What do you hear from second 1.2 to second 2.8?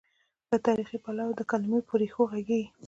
د کلمو پر ریښو غږېږي.